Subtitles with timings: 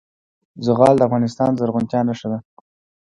[0.65, 2.39] زغال د افغانستان د زرغونتیا نښه ده.